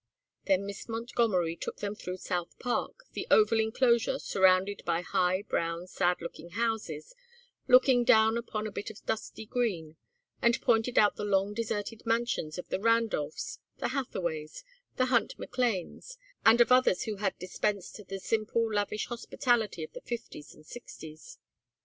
[0.47, 5.85] Then Miss Montgomery took them through South Park, the oval enclosure, surrounded by high brown
[5.85, 7.13] sad looking houses
[7.67, 9.97] looking down upon a bit of dusty green,
[10.41, 14.63] and pointed out the long deserted mansions of the Randolphs, the Hathaways,
[14.97, 20.01] the Hunt McLanes, and of others who had dispensed the simple lavish hospitality of the
[20.01, 21.37] Fifties and Sixties.